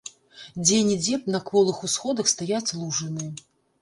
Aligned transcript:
Дзе-нідзе 0.61 1.19
на 1.35 1.41
кволых 1.49 1.83
усходах 1.89 2.33
стаяць 2.33 2.67
лужыны. 2.83 3.29